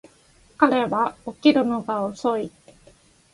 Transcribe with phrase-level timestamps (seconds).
[0.57, 2.51] 彼は起きるのが遅い